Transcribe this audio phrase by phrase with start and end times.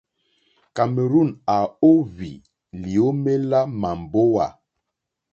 [0.75, 1.57] Cameroon à
[1.91, 2.31] óhwì
[2.81, 4.47] lyǒmélá màmbówà.